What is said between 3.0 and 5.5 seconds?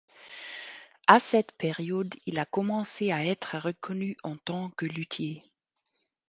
à être reconnu en tant que luthier.